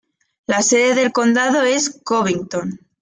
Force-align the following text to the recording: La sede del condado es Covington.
La 0.47 0.63
sede 0.63 0.95
del 0.95 1.11
condado 1.11 1.61
es 1.61 2.01
Covington. 2.03 2.79